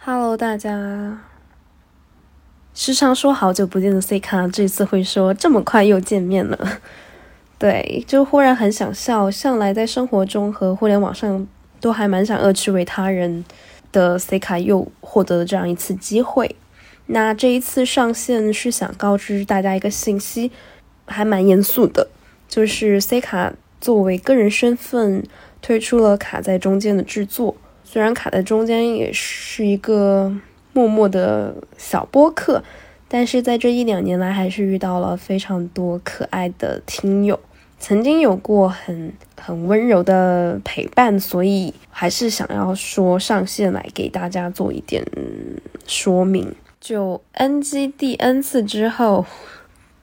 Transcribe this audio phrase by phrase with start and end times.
[0.00, 1.18] Hello，大家。
[2.72, 6.80] 时常说好久不见的 C 卡，这次会说这么快又见面了。
[7.58, 9.28] 对，就忽然很想笑。
[9.28, 11.44] 向来在生活中和互联网上
[11.80, 13.44] 都还蛮想恶趣味他人
[13.90, 16.54] 的 C 卡，又获得了这样一次机会。
[17.06, 20.52] 那这一次上线是想告知大家一个信息，
[21.06, 22.08] 还蛮严肃的，
[22.48, 25.24] 就是 C 卡作为个人身份
[25.60, 27.56] 推出了卡在中间的制作。
[27.90, 30.30] 虽然卡在中间也是一个
[30.74, 32.62] 默默的小播客，
[33.08, 37.40] 但是在这一两年来，还是遇到了非常多可爱的听友。
[37.78, 45.02] 曾经有过很很温柔的陪伴，所以还是想要说上线来给大家做一点
[45.86, 46.54] 说明。
[46.78, 49.24] 就 NG 第 N 次之后，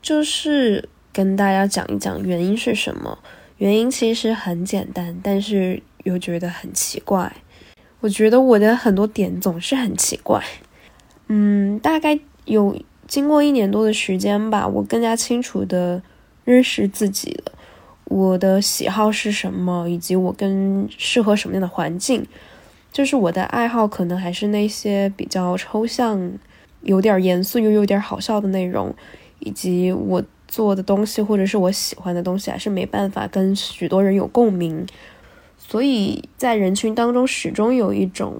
[0.00, 3.18] 就是跟大家讲一讲原因是什么。
[3.58, 7.30] 原因其实很简单，但是又觉得很奇怪。
[8.04, 10.44] 我觉得我的很多点总是很奇怪。
[11.28, 16.02] 嗯，大概有经过一年多的时间吧，我更加清楚的
[16.44, 17.52] 认识自己了。
[18.04, 22.26] 我的喜好是什么，以及我更适合什么样的环境，
[22.92, 26.30] 就是我的爱好可能还是那些比较抽象、
[26.82, 28.94] 有点严肃又有点好笑的内容，
[29.38, 34.86] 以及我做的东西或者是我喜欢的东西，还是没办法跟许多人有共鸣，
[35.66, 38.34] 所以在人群当中始终有一种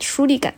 [0.00, 0.54] 疏离感。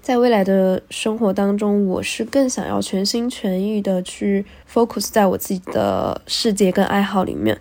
[0.00, 7.58] 在未来的生活当中，我是更想要全心全意的去 focus 在我自己的世界跟爱好里面。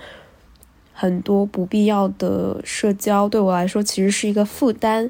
[0.93, 5.09] 很多不必要的社交对我来说其实是一个负担。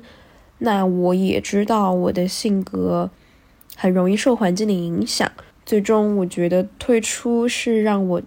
[0.60, 3.12] 那我也知道我的性格
[3.76, 5.30] 很容易受环境的影响。
[5.66, 8.22] 最终，我觉得退出是让我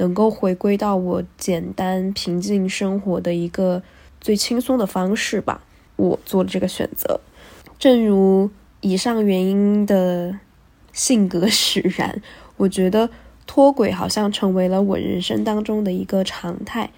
[0.00, 3.82] 能够回归到我简单平静生活的一个
[4.18, 5.62] 最轻松的方式吧。
[5.96, 7.20] 我做了这个选择。
[7.78, 10.40] 正如以上原因的
[10.90, 12.22] 性格使然，
[12.56, 13.10] 我觉得
[13.46, 16.90] 脱轨好像成为了我人生当中的一个常态。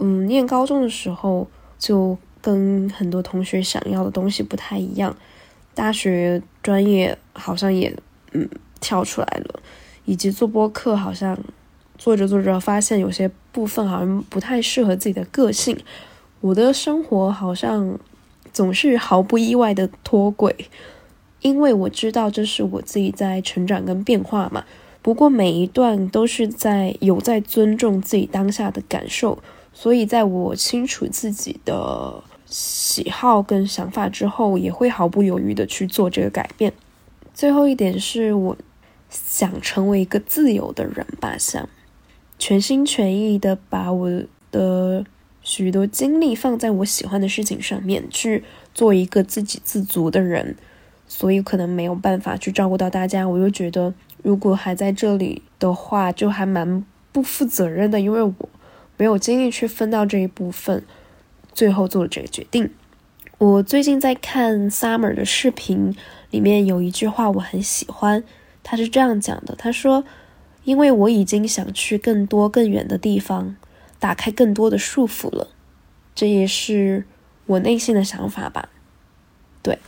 [0.00, 1.48] 嗯，念高中的时候
[1.78, 5.16] 就跟很多同学想要的东西不太一样，
[5.72, 7.96] 大学专业好像也
[8.32, 8.48] 嗯
[8.80, 9.60] 跳出来了，
[10.04, 11.38] 以及做播客好像
[12.00, 15.78] 做着做着发现有些部分好像不太适合自己的个性。
[16.40, 17.96] 我的生活好像。
[18.52, 20.52] 总是毫不意外的脱轨，
[21.40, 24.64] 因为我知道这是我自己在成长跟变化嘛。
[25.02, 29.38] 不过每一段都是在有在尊重自己当下的感受，
[29.72, 36.72] 所以在我清楚自己的喜好跟想法之后，也会毫不犹豫的去做这个改变。
[37.32, 38.56] 最后一点是我
[39.08, 41.68] 想成为一个自由的人吧，想
[42.40, 45.04] 全心全意的把我的。
[45.42, 50.54] 许多精力放在我喜欢的事情上面，去做一个自给自足的人，
[51.08, 53.26] 所以可能没有办法去照顾到大家。
[53.26, 58.34] 我又觉得，如果还在这里的话，就还蛮不负责任的，因为我
[58.98, 60.84] 没有精力去分到这一部分。
[61.54, 62.70] 最后做了这个决定。
[63.38, 65.96] 我最近在看 Summer 的视频，
[66.30, 68.22] 里面有一句话我很喜欢，
[68.62, 70.04] 他是这样讲的：他说，
[70.64, 73.56] 因为我已经想去更多更远的地方。
[73.98, 75.48] 打开更多的束缚了，
[76.14, 77.04] 这也是
[77.44, 78.70] 我内心的想法吧。
[79.62, 79.78] 对，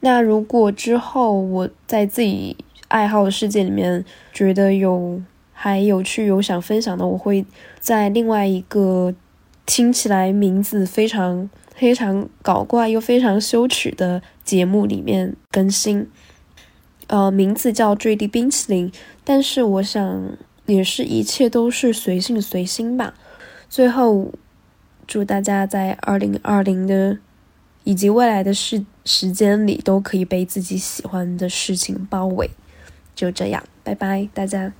[0.00, 2.56] 那如果之后我在自己
[2.88, 7.46] 爱好的世界里面觉得有还有趣有想分享的，我会
[7.78, 9.14] 在另外一个
[9.64, 16.10] 听起来名字非常非常搞怪又非常羞耻的节目里面更新。
[17.08, 18.90] 呃，名字叫坠地冰淇淋，
[19.24, 23.14] 但是我想也是一切都是随性随心吧。
[23.68, 24.32] 最后，
[25.06, 27.18] 祝大家在二零二零的
[27.84, 32.50] 以及未来的时时间里，都可以被自己喜欢的事情包围。
[33.14, 34.72] 就这样，拜拜，大家。